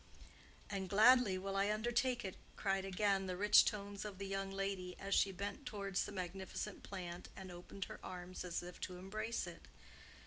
[0.67, 4.95] "And gladly will I undertake it," cried again the rich tones of the young lady,
[4.97, 9.45] as she bent towards the magnificent plant and opened her arms as if to embrace
[9.45, 9.67] it.